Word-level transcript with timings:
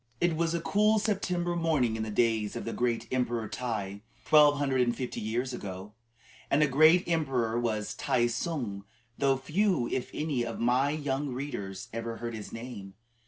It 0.19 0.35
was 0.35 0.55
a 0.55 0.59
cool 0.61 0.97
September 0.97 1.55
morning 1.55 1.95
in 1.95 2.01
the 2.01 2.09
days 2.09 2.55
of 2.55 2.65
the 2.65 2.73
great 2.73 3.07
Emperor 3.11 3.47
Tai, 3.47 4.01
twelve 4.25 4.57
hundred 4.57 4.81
and 4.81 4.95
fifty 4.95 5.21
years 5.21 5.53
ago. 5.53 5.93
And 6.49 6.63
a 6.63 6.67
great 6.67 7.07
emperor 7.07 7.59
was 7.59 7.93
Tai 7.93 8.25
tsung, 8.25 8.85
though 9.19 9.37
few, 9.37 9.87
if 9.89 10.09
any, 10.11 10.43
of 10.43 10.59
my 10.59 10.89
young 10.89 11.29
readers 11.29 11.87
ever 11.93 12.17
heard 12.17 12.33
his 12.33 12.51
name. 12.51 12.95